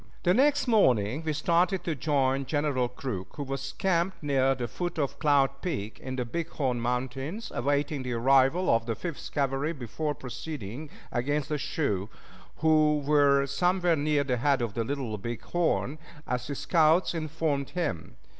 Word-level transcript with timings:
The 0.23 0.33
next 0.33 0.67
morning 0.67 1.21
we 1.23 1.31
started 1.31 1.83
to 1.83 1.93
join 1.93 2.47
General 2.47 2.89
Crook, 2.89 3.35
who 3.35 3.43
was 3.43 3.73
camped 3.73 4.23
near 4.23 4.55
the 4.55 4.67
foot 4.67 4.97
of 4.97 5.19
Cloud 5.19 5.61
Peak 5.61 5.99
in 5.99 6.15
the 6.15 6.25
Big 6.25 6.49
Horn 6.49 6.81
Mountains, 6.81 7.51
awaiting 7.53 8.01
the 8.01 8.13
arrival 8.13 8.67
of 8.67 8.87
the 8.87 8.95
Fifth 8.95 9.31
Cavalry 9.31 9.73
before 9.73 10.15
proceeding 10.15 10.89
against 11.11 11.49
the 11.49 11.59
Sioux, 11.59 12.09
who 12.61 12.97
were 13.05 13.45
somewhere 13.45 13.95
near 13.95 14.23
the 14.23 14.37
head 14.37 14.63
of 14.63 14.73
the 14.73 14.83
Little 14.83 15.19
Big 15.19 15.43
Horn 15.43 15.99
as 16.25 16.47
his 16.47 16.57
scouts 16.57 17.13
informed 17.13 17.69
him. 17.69 18.15